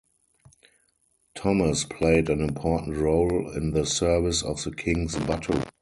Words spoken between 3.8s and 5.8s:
service of the kings buttery.